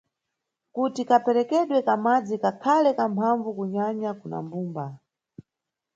[0.73, 4.85] Kuti kaperekedwe ka madzi kakhale kamphambvu kunyanya kuna mbumba.